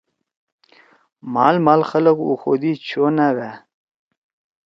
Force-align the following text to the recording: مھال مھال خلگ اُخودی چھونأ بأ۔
مھال 1.33 1.55
مھال 1.65 1.81
خلگ 1.89 2.17
اُخودی 2.29 2.71
چھونأ 2.87 3.29
بأ۔ 3.35 3.49